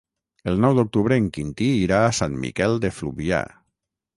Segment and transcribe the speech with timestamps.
[0.51, 3.47] El nou d'octubre en Quintí irà a Sant Miquel de Fluvià.